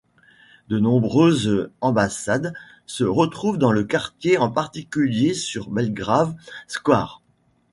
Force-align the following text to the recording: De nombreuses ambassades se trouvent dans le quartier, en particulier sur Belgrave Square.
De 0.67 0.79
nombreuses 0.79 1.69
ambassades 1.79 2.55
se 2.87 3.03
trouvent 3.27 3.59
dans 3.59 3.71
le 3.71 3.83
quartier, 3.83 4.39
en 4.39 4.49
particulier 4.49 5.35
sur 5.35 5.69
Belgrave 5.69 6.33
Square. 6.67 7.21